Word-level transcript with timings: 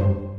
Thank 0.00 0.18
you. 0.22 0.29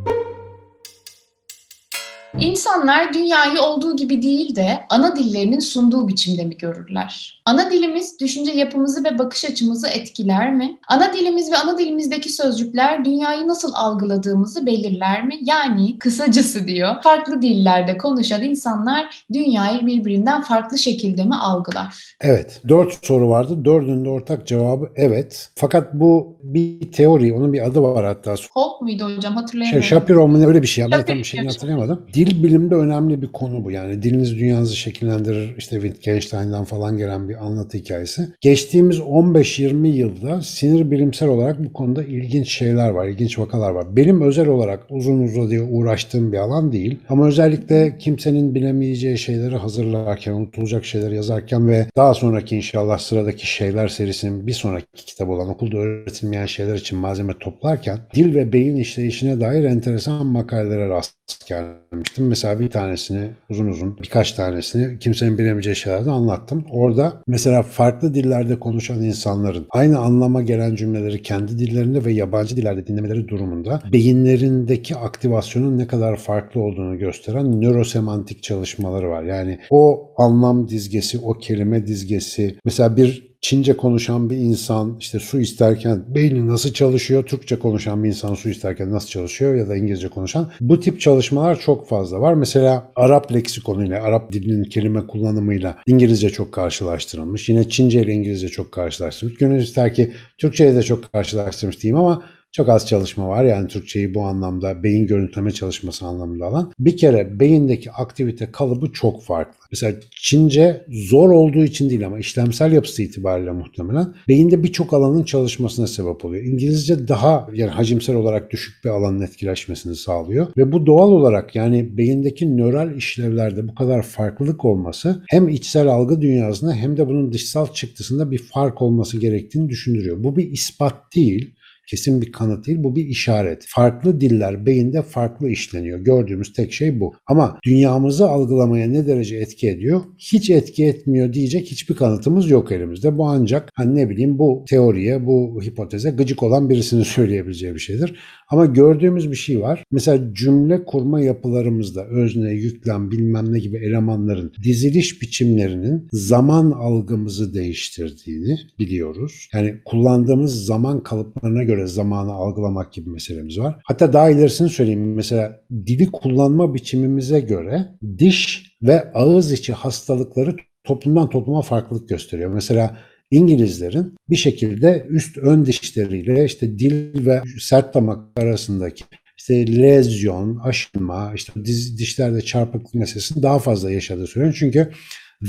İnsanlar 2.42 3.14
dünyayı 3.14 3.62
olduğu 3.62 3.96
gibi 3.96 4.22
değil 4.22 4.56
de 4.56 4.80
ana 4.90 5.16
dillerinin 5.16 5.60
sunduğu 5.60 6.08
biçimde 6.08 6.44
mi 6.44 6.58
görürler? 6.58 7.42
Ana 7.46 7.72
dilimiz 7.72 8.20
düşünce 8.20 8.52
yapımızı 8.52 9.04
ve 9.04 9.20
bakış 9.20 9.46
açımızı 9.46 9.88
etkiler 9.88 10.54
mi? 10.54 10.78
Ana 10.88 11.14
dilimiz 11.14 11.52
ve 11.52 11.58
ana 11.58 11.78
dilimizdeki 11.78 12.30
sözcükler 12.30 13.06
dünyayı 13.06 13.48
nasıl 13.48 13.72
algıladığımızı 13.76 14.66
belirler 14.66 15.26
mi? 15.26 15.40
Yani 15.42 16.00
kısacası 16.00 16.68
diyor, 16.68 16.96
farklı 17.04 17.42
dillerde 17.42 17.98
konuşan 17.98 18.44
insanlar 18.44 19.26
dünyayı 19.34 19.86
birbirinden 19.86 20.42
farklı 20.42 20.78
şekilde 20.78 21.24
mi 21.24 21.36
algılar? 21.36 22.16
Evet. 22.22 22.62
Dört 22.68 23.06
soru 23.06 23.30
vardı. 23.30 23.66
Dördünün 23.66 24.06
de 24.06 24.10
ortak 24.10 24.48
cevabı 24.48 24.90
evet. 24.96 25.50
Fakat 25.56 25.94
bu 25.94 26.38
bir 26.44 26.92
teori. 26.92 27.34
Onun 27.34 27.54
bir 27.54 27.68
adı 27.68 27.82
var 27.82 28.06
hatta. 28.06 28.36
Hope 28.52 28.86
muydu 28.86 29.04
hocam 29.04 29.34
Şey, 29.34 29.42
hatırlayamadım. 29.42 29.84
Shapiro 29.84 30.28
mu 30.28 30.42
ne 30.42 30.46
öyle 30.46 30.62
bir 30.62 30.68
şey. 30.68 30.86
Ben 30.92 31.06
tam 31.06 31.18
bir 31.18 31.24
şeyini 31.24 31.48
hatırlayamadım. 31.48 32.06
Dil 32.14 32.31
bilimde 32.44 32.76
önemli 32.76 33.22
bir 33.22 33.28
konu 33.28 33.66
bu. 33.66 33.72
Yani 33.72 34.04
diliniz 34.04 34.40
dünyanızı 34.40 34.76
şekillendirir. 34.76 35.56
İşte 35.58 35.82
Wittgenstein'dan 35.82 36.64
falan 36.64 36.98
gelen 36.98 37.30
bir 37.30 37.46
anlatı 37.46 37.78
hikayesi. 37.78 38.28
Geçtiğimiz 38.42 39.00
15-20 39.00 39.88
yılda 39.88 40.42
sinir 40.42 40.92
bilimsel 40.92 41.30
olarak 41.30 41.66
bu 41.66 41.74
konuda 41.74 42.04
ilginç 42.04 42.50
şeyler 42.50 42.90
var. 42.90 43.08
ilginç 43.08 43.40
vakalar 43.40 43.72
var. 43.72 43.96
Benim 43.96 44.22
özel 44.22 44.48
olarak 44.48 44.86
uzun 44.90 45.24
uzadıya 45.24 45.64
uğraştığım 45.64 46.32
bir 46.32 46.38
alan 46.38 46.72
değil. 46.72 47.00
Ama 47.10 47.28
özellikle 47.28 47.98
kimsenin 48.00 48.56
bilemeyeceği 48.56 49.18
şeyleri 49.18 49.56
hazırlarken, 49.56 50.34
unutulacak 50.34 50.86
şeyleri 50.86 51.16
yazarken 51.16 51.68
ve 51.68 51.86
daha 51.98 52.14
sonraki 52.14 52.56
inşallah 52.56 52.98
sıradaki 52.98 53.48
şeyler 53.48 53.88
serisinin 53.88 54.48
bir 54.48 54.54
sonraki 54.54 55.06
kitabı 55.06 55.32
olan 55.32 55.50
okulda 55.50 55.78
öğretilmeyen 55.78 56.46
şeyler 56.46 56.76
için 56.76 56.98
malzeme 56.98 57.34
toplarken 57.40 58.00
dil 58.16 58.36
ve 58.36 58.54
beyin 58.54 58.76
işleyişine 58.76 59.40
dair 59.40 59.64
enteresan 59.64 60.26
makalelere 60.26 60.90
rast 60.90 61.21
gelmiştim. 61.48 62.28
Mesela 62.28 62.60
bir 62.60 62.70
tanesini 62.70 63.30
uzun 63.50 63.68
uzun 63.68 63.98
birkaç 63.98 64.32
tanesini 64.32 65.00
kimsenin 65.00 65.38
bilemeyeceği 65.38 65.76
şeylerde 65.76 66.12
anlattım. 66.12 66.66
Orada 66.72 67.14
mesela 67.28 67.64
farklı 67.64 68.14
dillerde 68.14 68.60
konuşan 68.60 69.02
insanların 69.04 69.66
aynı 69.70 70.00
anlama 70.00 70.42
gelen 70.42 70.76
cümleleri 70.76 71.22
kendi 71.22 71.60
dillerinde 71.60 72.06
ve 72.06 72.14
yabancı 72.14 72.58
dillerde 72.58 72.88
dinlemeleri 72.88 73.28
durumunda 73.28 73.82
beyinlerindeki 73.94 74.96
aktivasyonun 74.96 75.78
ne 75.78 75.88
kadar 75.88 76.18
farklı 76.18 76.62
olduğunu 76.62 76.98
gösteren 76.98 77.62
nörosemantik 77.62 78.44
çalışmaları 78.44 79.10
var. 79.10 79.24
Yani 79.24 79.60
o 79.70 80.12
anlam 80.18 80.68
dizgesi, 80.68 81.20
o 81.20 81.34
kelime 81.34 81.88
dizgesi 81.88 82.56
mesela 82.66 82.98
bir 82.98 83.31
Çince 83.42 83.78
konuşan 83.78 84.30
bir 84.30 84.38
insan 84.38 84.98
işte 85.00 85.20
su 85.20 85.40
isterken 85.40 86.04
beyni 86.08 86.48
nasıl 86.48 86.74
çalışıyor? 86.74 87.26
Türkçe 87.26 87.60
konuşan 87.60 88.04
bir 88.04 88.10
insan 88.10 88.34
su 88.34 88.50
isterken 88.50 88.92
nasıl 88.92 89.08
çalışıyor? 89.08 89.56
Ya 89.56 89.68
da 89.68 89.76
İngilizce 89.76 90.10
konuşan. 90.10 90.52
Bu 90.62 90.80
tip 90.80 91.02
çalışmalar 91.02 91.60
çok 91.60 91.88
fazla 91.88 92.22
var. 92.22 92.34
Mesela 92.34 92.92
Arap 92.96 93.34
leksikonuyla, 93.34 94.04
Arap 94.04 94.34
dilinin 94.34 94.64
kelime 94.64 95.08
kullanımıyla 95.08 95.78
İngilizce 95.88 96.30
çok 96.30 96.52
karşılaştırılmış. 96.52 97.50
Yine 97.50 97.70
Çince 97.70 98.02
ile 98.02 98.14
İngilizce 98.14 98.50
çok 98.50 98.72
karşılaştırılmış. 98.72 99.40
Gönül 99.40 99.62
ister 99.62 99.94
ki 99.94 100.12
Türkçe 100.38 100.66
ile 100.66 100.76
de 100.76 100.84
çok 100.84 101.14
karşılaştırmış 101.14 101.84
diyeyim 101.84 101.98
ama 101.98 102.24
çok 102.52 102.70
az 102.70 102.88
çalışma 102.88 103.28
var 103.28 103.44
yani 103.44 103.68
Türkçeyi 103.68 104.14
bu 104.14 104.24
anlamda 104.24 104.84
beyin 104.84 105.08
görüntüleme 105.08 105.52
çalışması 105.52 106.06
anlamında 106.06 106.46
alan. 106.46 106.74
Bir 106.80 106.98
kere 106.98 107.40
beyindeki 107.40 107.92
aktivite 107.92 108.52
kalıbı 108.52 108.92
çok 108.92 109.24
farklı. 109.24 109.66
Mesela 109.72 109.96
Çince 110.16 110.86
zor 110.90 111.30
olduğu 111.30 111.64
için 111.64 111.90
değil 111.90 112.06
ama 112.06 112.20
işlemsel 112.20 112.72
yapısı 112.72 113.04
itibariyle 113.04 113.52
muhtemelen 113.52 114.14
beyinde 114.28 114.64
birçok 114.64 114.94
alanın 114.94 115.24
çalışmasına 115.24 115.88
sebep 115.88 116.26
oluyor. 116.26 116.44
İngilizce 116.44 117.08
daha 117.08 117.48
yani 117.54 117.72
hacimsel 117.72 118.16
olarak 118.16 118.52
düşük 118.52 118.86
bir 118.86 118.90
alanın 118.90 119.22
etkileşmesini 119.22 119.96
sağlıyor 119.96 120.48
ve 120.58 120.72
bu 120.72 120.86
doğal 120.86 121.12
olarak 121.12 121.56
yani 121.56 121.98
beyindeki 121.98 122.58
nöral 122.58 122.96
işlevlerde 122.96 123.68
bu 123.68 123.76
kadar 123.76 124.02
farklılık 124.02 124.66
olması 124.66 125.24
hem 125.30 125.50
içsel 125.50 125.88
algı 125.88 126.22
dünyasında 126.22 126.74
hem 126.74 126.98
de 126.98 127.08
bunun 127.08 127.32
dışsal 127.32 127.68
çıktısında 127.74 128.32
bir 128.32 128.38
fark 128.38 128.82
olması 128.82 129.18
gerektiğini 129.18 129.70
düşündürüyor. 129.70 130.24
Bu 130.24 130.36
bir 130.36 130.52
ispat 130.52 131.16
değil 131.16 131.54
kesin 131.92 132.22
bir 132.22 132.32
kanıt 132.32 132.68
değil 132.68 132.84
bu 132.84 132.96
bir 132.96 133.06
işaret. 133.06 133.66
Farklı 133.68 134.22
diller 134.22 134.66
beyinde 134.66 135.02
farklı 135.02 135.50
işleniyor. 135.50 136.00
Gördüğümüz 136.00 136.54
tek 136.54 136.74
şey 136.74 137.00
bu. 137.00 137.14
Ama 137.28 137.60
dünyamızı 137.66 138.30
algılamaya 138.30 138.88
ne 138.88 139.08
derece 139.08 139.38
etki 139.38 139.70
ediyor? 139.70 140.02
Hiç 140.18 140.50
etki 140.50 140.86
etmiyor 140.86 141.34
diyecek 141.34 141.68
hiçbir 141.68 141.96
kanıtımız 141.96 142.50
yok 142.50 142.72
elimizde. 142.72 143.18
Bu 143.18 143.28
ancak 143.28 143.70
hani 143.74 143.96
ne 143.96 144.10
bileyim 144.10 144.40
bu 144.40 144.66
teoriye, 144.70 145.26
bu 145.26 145.62
hipoteze 145.64 146.10
gıcık 146.12 146.44
olan 146.44 146.70
birisinin 146.70 147.04
söyleyebileceği 147.18 147.74
bir 147.74 147.80
şeydir. 147.80 148.16
Ama 148.50 148.66
gördüğümüz 148.66 149.32
bir 149.32 149.36
şey 149.36 149.62
var. 149.62 149.84
Mesela 149.92 150.34
cümle 150.34 150.86
kurma 150.86 151.22
yapılarımızda 151.22 152.06
özne, 152.06 152.52
yüklem, 152.52 153.12
bilmem 153.12 153.54
ne 153.54 153.60
gibi 153.60 153.78
elemanların 153.78 154.54
diziliş 154.64 155.22
biçimlerinin 155.22 156.08
zaman 156.12 156.72
algımızı 156.72 157.54
değiştirdiğini 157.54 158.58
biliyoruz. 158.80 159.50
Yani 159.54 159.76
kullandığımız 159.86 160.66
zaman 160.66 161.04
kalıplarına 161.04 161.64
göre 161.64 161.81
zamanı 161.88 162.32
algılamak 162.32 162.94
gibi 162.94 163.10
meselemiz 163.10 163.60
var. 163.60 163.76
Hatta 163.84 164.14
daha 164.14 164.30
ilerisini 164.30 164.70
söyleyeyim. 164.70 165.14
Mesela 165.14 165.62
dili 165.72 166.12
kullanma 166.12 166.74
biçimimize 166.74 167.40
göre 167.40 167.88
diş 168.18 168.72
ve 168.82 169.14
ağız 169.14 169.52
içi 169.52 169.74
hastalıkları 169.74 170.56
toplumdan 170.84 171.30
topluma 171.30 171.62
farklılık 171.62 172.10
gösteriyor. 172.10 172.54
Mesela 172.54 172.98
İngilizlerin 173.32 174.16
bir 174.30 174.36
şekilde 174.36 175.06
üst 175.10 175.38
ön 175.38 175.66
dişleriyle 175.66 176.46
işte 176.46 176.80
dil 176.80 177.26
ve 177.26 177.42
sert 177.60 177.94
damak 177.94 178.40
arasındaki 178.40 179.04
işte 179.38 179.82
lezyon, 179.82 180.58
aşınma, 180.58 181.32
işte 181.36 181.54
diz, 181.66 182.00
dişlerde 182.00 182.42
çarpıklık 182.42 182.94
meselesini 182.94 183.44
daha 183.44 183.60
fazla 183.60 183.92
yaşadığı 183.92 184.28
söyleniyor. 184.28 184.58
Çünkü 184.60 184.92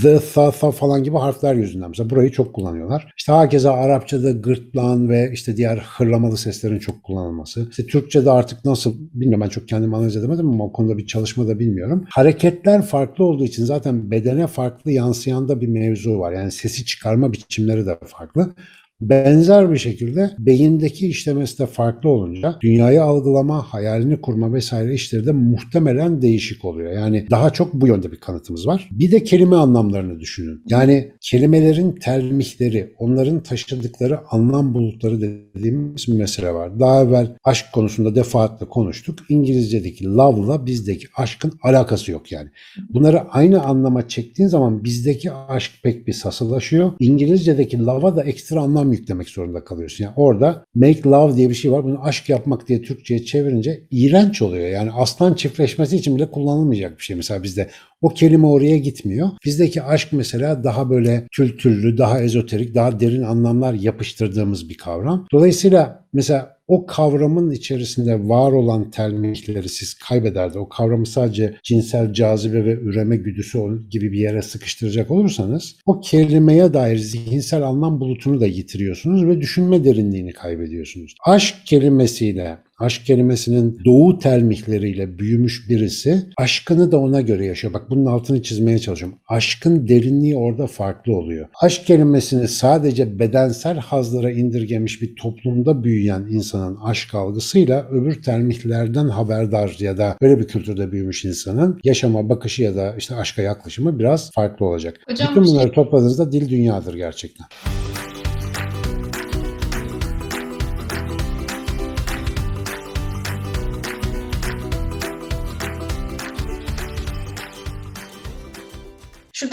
the, 0.02 0.18
tha, 0.34 0.50
tha 0.50 0.70
falan 0.70 1.02
gibi 1.02 1.16
harfler 1.16 1.54
yüzünden. 1.54 1.88
Mesela 1.88 2.10
burayı 2.10 2.30
çok 2.30 2.54
kullanıyorlar. 2.54 3.12
İşte 3.18 3.32
hakeza 3.32 3.72
Arapçada 3.72 4.30
gırtlağın 4.30 5.08
ve 5.08 5.30
işte 5.32 5.56
diğer 5.56 5.76
hırlamalı 5.78 6.36
seslerin 6.36 6.78
çok 6.78 7.02
kullanılması. 7.02 7.66
İşte 7.70 7.86
Türkçe'de 7.86 8.30
artık 8.30 8.64
nasıl 8.64 8.94
bilmiyorum 9.14 9.44
ben 9.44 9.48
çok 9.48 9.68
kendim 9.68 9.94
analiz 9.94 10.16
edemedim 10.16 10.48
ama 10.48 10.64
o 10.64 10.72
konuda 10.72 10.98
bir 10.98 11.06
çalışma 11.06 11.48
da 11.48 11.58
bilmiyorum. 11.58 12.04
Hareketler 12.10 12.82
farklı 12.82 13.24
olduğu 13.24 13.44
için 13.44 13.64
zaten 13.64 14.10
bedene 14.10 14.46
farklı 14.46 14.90
yansıyan 14.90 15.48
da 15.48 15.60
bir 15.60 15.68
mevzu 15.68 16.18
var. 16.18 16.32
Yani 16.32 16.52
sesi 16.52 16.84
çıkarma 16.84 17.32
biçimleri 17.32 17.86
de 17.86 17.98
farklı. 18.06 18.54
Benzer 19.02 19.72
bir 19.72 19.78
şekilde 19.78 20.30
beyindeki 20.38 21.08
işlemesi 21.08 21.58
de 21.58 21.66
farklı 21.66 22.08
olunca 22.08 22.56
dünyayı 22.60 23.02
algılama, 23.02 23.62
hayalini 23.62 24.20
kurma 24.20 24.52
vesaire 24.52 24.94
işleri 24.94 25.26
de 25.26 25.32
muhtemelen 25.32 26.22
değişik 26.22 26.64
oluyor. 26.64 26.92
Yani 26.92 27.26
daha 27.30 27.50
çok 27.50 27.74
bu 27.74 27.86
yönde 27.86 28.12
bir 28.12 28.16
kanıtımız 28.16 28.66
var. 28.66 28.88
Bir 28.92 29.12
de 29.12 29.24
kelime 29.24 29.56
anlamlarını 29.56 30.20
düşünün. 30.20 30.62
Yani 30.68 31.12
kelimelerin 31.20 31.92
telmihleri, 31.92 32.92
onların 32.98 33.42
taşıdıkları 33.42 34.18
anlam 34.30 34.74
bulutları 34.74 35.20
dediğimiz 35.20 36.08
bir 36.08 36.12
mesele 36.12 36.54
var. 36.54 36.80
Daha 36.80 37.02
evvel 37.02 37.36
aşk 37.44 37.66
konusunda 37.72 38.14
defaatle 38.14 38.66
konuştuk. 38.68 39.18
İngilizce'deki 39.28 40.04
love'la 40.04 40.66
bizdeki 40.66 41.06
aşkın 41.16 41.52
alakası 41.62 42.12
yok 42.12 42.32
yani. 42.32 42.48
Bunları 42.90 43.20
aynı 43.20 43.62
anlama 43.62 44.08
çektiğin 44.08 44.48
zaman 44.48 44.84
bizdeki 44.84 45.32
aşk 45.32 45.72
pek 45.82 46.06
bir 46.06 46.12
sasılaşıyor. 46.12 46.92
İngilizce'deki 47.00 47.78
love'a 47.78 48.16
da 48.16 48.22
ekstra 48.22 48.60
anlam 48.60 48.91
yüklemek 48.92 49.28
zorunda 49.28 49.64
kalıyorsun. 49.64 50.04
Yani 50.04 50.14
orada 50.16 50.64
make 50.74 51.02
love 51.02 51.36
diye 51.36 51.48
bir 51.48 51.54
şey 51.54 51.72
var. 51.72 51.84
Bunu 51.84 52.04
aşk 52.04 52.28
yapmak 52.28 52.68
diye 52.68 52.82
Türkçe'ye 52.82 53.24
çevirince 53.24 53.82
iğrenç 53.90 54.42
oluyor. 54.42 54.68
Yani 54.68 54.90
aslan 54.92 55.34
çiftleşmesi 55.34 55.96
için 55.96 56.16
bile 56.16 56.30
kullanılmayacak 56.30 56.98
bir 56.98 57.04
şey. 57.04 57.16
Mesela 57.16 57.42
bizde 57.42 57.70
o 58.02 58.08
kelime 58.08 58.46
oraya 58.46 58.78
gitmiyor. 58.78 59.28
Bizdeki 59.44 59.82
aşk 59.82 60.08
mesela 60.12 60.64
daha 60.64 60.90
böyle 60.90 61.26
kültürlü, 61.32 61.98
daha 61.98 62.20
ezoterik, 62.20 62.74
daha 62.74 63.00
derin 63.00 63.22
anlamlar 63.22 63.74
yapıştırdığımız 63.74 64.68
bir 64.68 64.76
kavram. 64.76 65.26
Dolayısıyla 65.32 66.06
mesela 66.12 66.56
o 66.68 66.86
kavramın 66.86 67.50
içerisinde 67.50 68.28
var 68.28 68.52
olan 68.52 68.90
telmihleri 68.90 69.68
siz 69.68 69.94
kaybederdi. 69.94 70.58
O 70.58 70.68
kavramı 70.68 71.06
sadece 71.06 71.54
cinsel 71.62 72.12
cazibe 72.12 72.64
ve 72.64 72.72
üreme 72.72 73.16
güdüsü 73.16 73.88
gibi 73.90 74.12
bir 74.12 74.18
yere 74.18 74.42
sıkıştıracak 74.42 75.10
olursanız 75.10 75.76
o 75.86 76.00
kelimeye 76.00 76.74
dair 76.74 76.98
zihinsel 76.98 77.62
anlam 77.62 78.00
bulutunu 78.00 78.40
da 78.40 78.46
yitiriyorsunuz 78.46 79.26
ve 79.26 79.40
düşünme 79.40 79.84
derinliğini 79.84 80.32
kaybediyorsunuz. 80.32 81.14
Aşk 81.26 81.54
kelimesiyle 81.66 82.58
aşk 82.82 83.06
kelimesinin 83.06 83.78
doğu 83.84 84.18
telmihleriyle 84.18 85.18
büyümüş 85.18 85.68
birisi 85.68 86.22
aşkını 86.36 86.92
da 86.92 86.98
ona 87.00 87.20
göre 87.20 87.46
yaşıyor. 87.46 87.74
Bak 87.74 87.90
bunun 87.90 88.06
altını 88.06 88.42
çizmeye 88.42 88.78
çalışıyorum. 88.78 89.18
Aşkın 89.28 89.88
derinliği 89.88 90.36
orada 90.36 90.66
farklı 90.66 91.16
oluyor. 91.16 91.48
Aşk 91.60 91.86
kelimesini 91.86 92.48
sadece 92.48 93.18
bedensel 93.18 93.76
hazlara 93.78 94.30
indirgemiş 94.30 95.02
bir 95.02 95.16
toplumda 95.16 95.84
büyüyen 95.84 96.26
insanın 96.30 96.76
aşk 96.84 97.14
algısıyla 97.14 97.86
öbür 97.90 98.22
termihlerden 98.22 99.08
haberdar 99.08 99.76
ya 99.78 99.98
da 99.98 100.16
böyle 100.22 100.38
bir 100.38 100.44
kültürde 100.48 100.92
büyümüş 100.92 101.24
insanın 101.24 101.80
yaşama 101.84 102.28
bakışı 102.28 102.62
ya 102.62 102.76
da 102.76 102.94
işte 102.98 103.14
aşka 103.14 103.42
yaklaşımı 103.42 103.98
biraz 103.98 104.30
farklı 104.32 104.66
olacak. 104.66 105.00
Hocam, 105.10 105.28
Bütün 105.30 105.42
bir 105.42 105.46
şey- 105.48 105.54
bunları 105.56 105.72
topladığınızda 105.72 106.32
dil 106.32 106.48
dünyadır 106.50 106.94
gerçekten. 106.94 107.46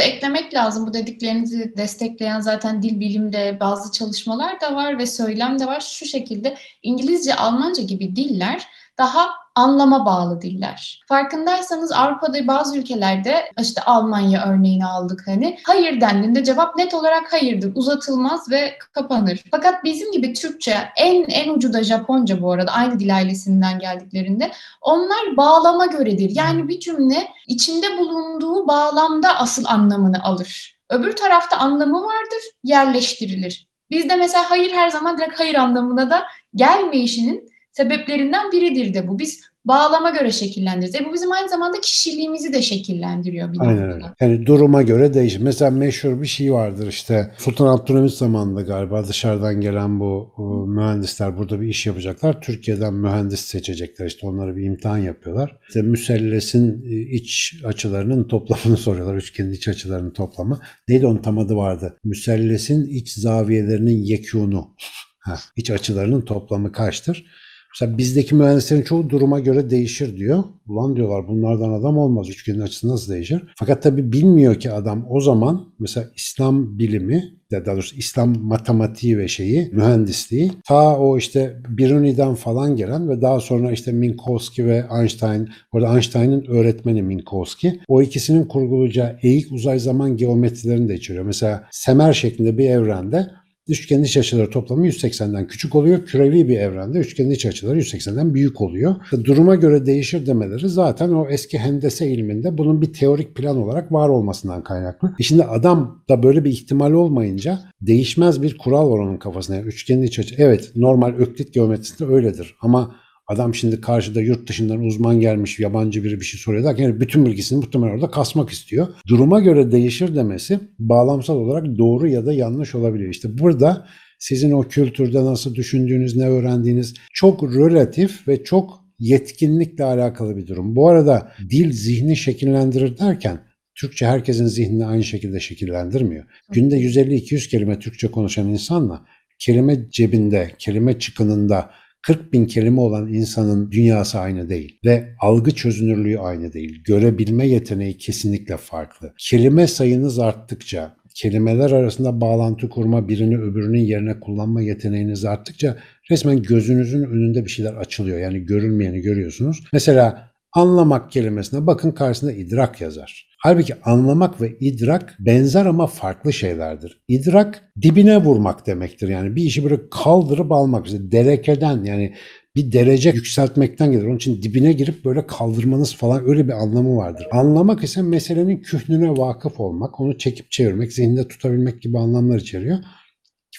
Eklemek 0.10 0.54
lazım 0.54 0.88
bu 0.88 0.94
dediklerinizi 0.94 1.74
destekleyen 1.78 2.40
zaten 2.40 2.84
dil 2.84 3.00
bilimde 3.00 3.58
bazı 3.60 3.92
çalışmalar 3.92 4.62
da 4.62 4.76
var 4.76 4.98
ve 4.98 5.06
söylem 5.06 5.60
de 5.60 5.66
var. 5.66 5.80
Şu 5.80 6.06
şekilde 6.06 6.58
İngilizce, 6.84 7.36
Almanca 7.36 7.84
gibi 7.84 8.16
diller 8.16 8.68
daha 9.00 9.30
anlama 9.56 10.06
bağlı 10.06 10.42
diller. 10.42 11.04
Farkındaysanız 11.08 11.92
Avrupa'da 11.92 12.48
bazı 12.48 12.78
ülkelerde 12.78 13.52
işte 13.62 13.82
Almanya 13.82 14.46
örneğini 14.46 14.86
aldık 14.86 15.24
hani 15.28 15.58
hayır 15.64 16.02
dendiğinde 16.02 16.44
cevap 16.44 16.76
net 16.76 16.94
olarak 16.94 17.34
hayırdır. 17.34 17.72
Uzatılmaz 17.76 18.52
ve 18.52 18.78
kapanır. 18.94 19.44
Fakat 19.52 19.84
bizim 19.84 20.12
gibi 20.12 20.34
Türkçe 20.34 20.78
en 20.98 21.24
en 21.24 21.50
ucu 21.50 21.74
da 21.74 21.84
Japonca 21.84 22.42
bu 22.42 22.52
arada 22.52 22.72
aynı 22.72 23.00
dil 23.00 23.16
ailesinden 23.16 23.80
geldiklerinde 23.80 24.52
onlar 24.82 25.38
bağlama 25.38 25.86
göredir. 25.86 26.32
Yani 26.36 26.68
bir 26.68 26.80
cümle 26.80 27.28
içinde 27.48 27.98
bulunduğu 27.98 28.68
bağlamda 28.68 29.36
asıl 29.40 29.66
anlamını 29.66 30.24
alır. 30.24 30.80
Öbür 30.90 31.16
tarafta 31.16 31.58
anlamı 31.58 32.04
vardır, 32.04 32.42
yerleştirilir. 32.64 33.70
Bizde 33.92 34.16
mesela 34.16 34.52
hayır 34.52 34.72
her 34.72 34.90
zaman 34.90 35.18
direkt 35.18 35.40
hayır 35.40 35.56
anlamına 35.56 36.10
da 36.10 36.26
gelmeyişinin 36.56 37.49
sebeplerinden 37.80 38.52
biridir 38.52 38.94
de 38.94 39.08
bu. 39.08 39.20
Biz 39.20 39.42
bağlama 39.66 40.10
göre 40.10 40.32
şekillendiririz. 40.32 40.96
E 40.96 41.06
bu 41.06 41.14
bizim 41.14 41.32
aynı 41.32 41.50
zamanda 41.50 41.82
kişiliğimizi 41.82 42.54
de 42.54 42.62
şekillendiriyor 42.62 43.54
bir 43.54 43.60
Aynen 43.60 43.92
öyle. 43.92 44.06
Yani 44.22 44.46
duruma 44.46 44.82
göre 44.82 45.14
değişir. 45.14 45.42
Mesela 45.42 45.72
meşhur 45.72 46.22
bir 46.22 46.28
şey 46.28 46.54
vardır 46.54 46.88
işte 46.88 47.32
Sultan 47.38 47.68
Abdülhamit 47.68 48.12
zamanında 48.12 48.62
galiba 48.62 49.08
dışarıdan 49.08 49.62
gelen 49.62 50.00
bu 50.00 50.34
mühendisler 50.68 51.38
burada 51.38 51.62
bir 51.62 51.68
iş 51.68 51.86
yapacaklar. 51.86 52.42
Türkiye'den 52.42 52.94
mühendis 52.94 53.40
seçecekler. 53.40 54.06
İşte 54.06 54.28
onlara 54.28 54.56
bir 54.56 54.64
imtihan 54.64 54.98
yapıyorlar. 54.98 55.58
İşte 55.68 55.82
müsellesin 55.82 56.86
e, 56.86 57.16
iç 57.16 57.56
açılarının 57.66 58.28
toplamını 58.28 58.78
soruyorlar. 58.88 59.16
Üçgenin 59.16 59.52
iç 59.52 59.68
açılarının 59.68 60.12
toplamı. 60.14 60.60
Neydi 60.88 61.08
onun 61.08 61.22
tam 61.22 61.38
adı 61.38 61.56
vardı? 61.56 61.98
Müsellesin 62.04 62.88
iç 62.90 63.14
zaviyelerinin 63.14 63.98
yekûnu. 63.98 64.68
Ha, 65.22 65.40
iç 65.56 65.72
açılarının 65.72 66.22
toplamı 66.22 66.72
kaçtır? 66.72 67.26
Mesela 67.74 67.98
bizdeki 67.98 68.36
mühendislerin 68.36 68.82
çoğu 68.82 69.10
duruma 69.10 69.40
göre 69.40 69.70
değişir 69.70 70.18
diyor. 70.18 70.44
Ulan 70.68 70.96
diyorlar 70.96 71.28
bunlardan 71.28 71.70
adam 71.70 71.98
olmaz. 71.98 72.30
Üçgenin 72.30 72.60
açısı 72.60 72.88
nasıl 72.88 73.14
değişir? 73.14 73.44
Fakat 73.56 73.84
tabii 73.84 74.12
bilmiyor 74.12 74.56
ki 74.56 74.72
adam 74.72 75.06
o 75.10 75.22
zaman 75.22 75.74
mesela 75.80 76.08
İslam 76.16 76.80
bilimi 76.80 77.40
ya 77.52 77.66
daha 77.66 77.76
doğrusu 77.76 77.96
İslam 77.96 78.40
matematiği 78.42 79.18
ve 79.18 79.28
şeyi, 79.28 79.70
mühendisliği 79.74 80.52
ta 80.66 80.98
o 80.98 81.18
işte 81.18 81.58
Biruni'den 81.70 82.36
falan 82.36 82.76
gelen 82.76 83.10
ve 83.10 83.22
daha 83.22 83.40
sonra 83.40 83.72
işte 83.72 83.92
Minkowski 83.92 84.66
ve 84.66 84.86
Einstein, 85.00 85.50
orada 85.72 85.94
Einstein'ın 85.94 86.46
öğretmeni 86.48 87.02
Minkowski. 87.02 87.80
O 87.88 88.02
ikisinin 88.02 88.46
kurgulayacağı 88.46 89.18
eğik 89.22 89.52
uzay 89.52 89.80
zaman 89.80 90.18
geometrilerini 90.18 90.90
de 90.90 90.96
içeriyor. 90.96 91.26
Mesela 91.26 91.64
semer 91.72 92.14
şeklinde 92.14 92.58
bir 92.58 92.70
evrende 92.70 93.28
Üçgenin 93.70 94.04
iç 94.04 94.18
açıları 94.18 94.50
toplamı 94.50 94.88
180'den 94.88 95.48
küçük 95.48 95.76
oluyor. 95.76 96.06
Kürevi 96.06 96.48
bir 96.48 96.58
evrende 96.60 96.98
üçgenin 96.98 97.30
iç 97.30 97.46
açıları 97.46 97.80
180'den 97.80 98.34
büyük 98.34 98.62
oluyor. 98.62 98.96
Duruma 99.24 99.56
göre 99.56 99.86
değişir 99.86 100.26
demeleri 100.26 100.70
zaten 100.70 101.10
o 101.10 101.28
eski 101.30 101.60
hendese 101.60 102.10
ilminde 102.10 102.58
bunun 102.58 102.82
bir 102.82 102.94
teorik 102.94 103.36
plan 103.36 103.58
olarak 103.58 103.92
var 103.92 104.10
olmasından 104.10 104.64
kaynaklı. 104.64 105.14
E 105.20 105.24
şimdi 105.24 105.44
adam 105.44 106.04
da 106.10 106.24
böyle 106.24 106.46
bir 106.46 106.52
ihtimal 106.52 106.92
olmayınca 106.92 107.60
değişmez 107.82 108.42
bir 108.42 108.58
kural 108.58 108.92
var 108.92 109.00
onun 109.00 109.18
kafasına. 109.18 109.56
Yani 109.56 109.68
üçgenin 109.68 110.04
iç 110.04 110.20
açı. 110.20 110.36
Evet 110.38 110.72
normal 110.76 111.14
öklit 111.14 111.54
geometrisinde 111.54 112.14
öyledir 112.14 112.56
ama 112.62 112.96
Adam 113.30 113.56
şimdi 113.56 113.82
karşıda 113.82 114.22
yurt 114.22 114.50
dışından 114.50 114.80
uzman 114.80 115.20
gelmiş 115.20 115.60
yabancı 115.60 116.04
biri 116.04 116.20
bir 116.20 116.26
şey 116.26 116.40
soruyor 116.40 116.64
derken 116.64 116.84
yani 116.84 117.00
bütün 117.00 117.26
bilgisini 117.26 117.60
muhtemelen 117.60 117.94
orada 117.94 118.12
kasmak 118.12 118.50
istiyor. 118.50 118.88
Duruma 119.08 119.40
göre 119.40 119.72
değişir 119.72 120.16
demesi 120.16 120.60
bağlamsal 120.80 121.36
olarak 121.36 121.78
doğru 121.78 122.08
ya 122.08 122.26
da 122.26 122.34
yanlış 122.34 122.76
olabiliyor. 122.76 123.10
İşte 123.10 123.38
burada 123.38 123.88
sizin 124.20 124.52
o 124.52 124.62
kültürde 124.62 125.26
nasıl 125.26 125.56
düşündüğünüz, 125.56 126.16
ne 126.16 126.26
öğrendiğiniz 126.26 126.94
çok 127.14 127.44
relatif 127.56 128.28
ve 128.28 128.44
çok 128.44 128.86
yetkinlikle 129.00 129.84
alakalı 129.84 130.38
bir 130.38 130.48
durum. 130.48 130.76
Bu 130.76 130.90
arada 130.90 131.32
dil 131.50 131.72
zihni 131.72 132.18
şekillendirir 132.18 132.98
derken 132.98 133.42
Türkçe 133.76 134.06
herkesin 134.06 134.46
zihnini 134.46 134.86
aynı 134.86 135.04
şekilde 135.04 135.40
şekillendirmiyor. 135.40 136.26
Günde 136.52 136.76
150-200 136.78 137.50
kelime 137.50 137.80
Türkçe 137.80 138.08
konuşan 138.08 138.48
insanla 138.48 139.06
kelime 139.40 139.90
cebinde, 139.90 140.52
kelime 140.60 141.00
çıkınında 141.00 141.70
40 142.02 142.34
bin 142.34 142.46
kelime 142.46 142.82
olan 142.82 143.14
insanın 143.14 143.72
dünyası 143.72 144.20
aynı 144.20 144.50
değil 144.50 144.80
ve 144.86 145.16
algı 145.20 145.52
çözünürlüğü 145.52 146.20
aynı 146.20 146.54
değil. 146.54 146.84
Görebilme 146.84 147.48
yeteneği 147.48 147.98
kesinlikle 147.98 148.58
farklı. 148.58 149.14
Kelime 149.18 149.68
sayınız 149.68 150.20
arttıkça, 150.20 150.96
kelimeler 151.16 151.72
arasında 151.72 152.22
bağlantı 152.22 152.70
kurma, 152.70 153.08
birini 153.08 153.38
öbürünün 153.38 153.80
yerine 153.80 154.20
kullanma 154.20 154.62
yeteneğiniz 154.62 155.26
arttıkça 155.26 155.78
resmen 156.12 156.42
gözünüzün 156.42 157.04
önünde 157.04 157.46
bir 157.46 157.50
şeyler 157.50 157.74
açılıyor. 157.74 158.20
Yani 158.20 158.46
görülmeyeni 158.46 159.02
görüyorsunuz. 159.02 159.64
Mesela 159.74 160.32
anlamak 160.54 161.12
kelimesine 161.12 161.68
bakın 161.68 161.92
karşısında 161.92 162.32
idrak 162.32 162.82
yazar. 162.82 163.29
Halbuki 163.42 163.74
anlamak 163.84 164.42
ve 164.42 164.58
idrak 164.60 165.16
benzer 165.20 165.66
ama 165.66 165.88
farklı 165.88 166.34
şeylerdir. 166.34 167.02
İdrak 167.08 167.72
dibine 167.82 168.18
vurmak 168.24 168.68
demektir. 168.68 169.10
Yani 169.10 169.36
bir 169.36 169.44
işi 169.44 169.64
böyle 169.64 169.90
kaldırıp 169.92 170.52
almak. 170.52 170.86
İşte 170.86 171.12
derekeden 171.12 171.84
yani 171.84 172.14
bir 172.56 172.72
derece 172.72 173.10
yükseltmekten 173.10 173.92
gelir. 173.92 174.06
Onun 174.06 174.16
için 174.16 174.42
dibine 174.42 174.74
girip 174.74 175.06
böyle 175.06 175.28
kaldırmanız 175.28 175.96
falan 175.96 176.30
öyle 176.30 176.48
bir 176.48 176.54
anlamı 176.54 176.98
vardır. 176.98 177.28
Anlamak 177.32 177.84
ise 177.84 178.02
meselenin 178.02 178.58
kühnüne 178.58 179.10
vakıf 179.10 179.60
olmak, 179.60 180.00
onu 180.00 180.18
çekip 180.18 180.52
çevirmek, 180.52 180.94
zihinde 180.94 181.28
tutabilmek 181.28 181.82
gibi 181.82 182.00
anlamlar 182.00 182.38
içeriyor. 182.38 182.78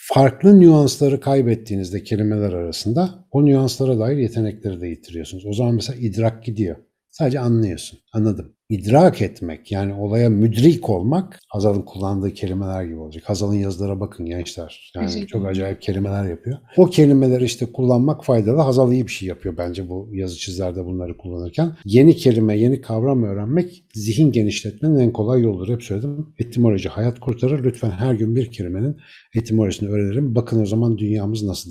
Farklı 0.00 0.60
nüansları 0.60 1.20
kaybettiğinizde 1.20 2.02
kelimeler 2.02 2.52
arasında 2.52 3.26
o 3.30 3.44
nüanslara 3.44 3.98
dair 3.98 4.16
yetenekleri 4.16 4.80
de 4.80 4.88
yitiriyorsunuz. 4.88 5.46
O 5.46 5.52
zaman 5.52 5.74
mesela 5.74 5.98
idrak 5.98 6.44
gidiyor. 6.44 6.76
Sadece 7.10 7.40
anlıyorsun. 7.40 7.98
Anladım. 8.12 8.59
İdrak 8.70 9.22
etmek 9.22 9.72
yani 9.72 9.94
olaya 9.94 10.30
müdrik 10.30 10.90
olmak 10.90 11.40
Hazal'ın 11.48 11.82
kullandığı 11.82 12.34
kelimeler 12.34 12.84
gibi 12.84 12.98
olacak. 12.98 13.24
Hazal'ın 13.26 13.54
yazılara 13.54 14.00
bakın 14.00 14.26
gençler. 14.26 14.92
Yani 14.94 15.26
çok 15.26 15.46
acayip 15.46 15.82
kelimeler 15.82 16.24
yapıyor. 16.24 16.58
O 16.76 16.86
kelimeleri 16.86 17.44
işte 17.44 17.66
kullanmak 17.66 18.24
faydalı. 18.24 18.60
Hazal 18.60 18.92
iyi 18.92 19.06
bir 19.06 19.12
şey 19.12 19.28
yapıyor 19.28 19.56
bence 19.58 19.88
bu 19.88 20.08
yazı 20.12 20.36
çizlerde 20.36 20.84
bunları 20.84 21.16
kullanırken. 21.16 21.72
Yeni 21.84 22.16
kelime, 22.16 22.58
yeni 22.58 22.80
kavram 22.80 23.24
öğrenmek 23.24 23.84
zihin 23.94 24.32
genişletmenin 24.32 24.98
en 24.98 25.12
kolay 25.12 25.42
yoludur. 25.42 25.72
Hep 25.72 25.82
söyledim. 25.82 26.26
Etimoloji 26.38 26.88
hayat 26.88 27.20
kurtarır. 27.20 27.64
Lütfen 27.64 27.90
her 27.90 28.14
gün 28.14 28.36
bir 28.36 28.50
kelimenin 28.52 28.96
etimolojisini 29.34 29.88
öğrenelim. 29.88 30.34
Bakın 30.34 30.62
o 30.62 30.66
zaman 30.66 30.98
dünyamız 30.98 31.42
nasıl 31.42 31.70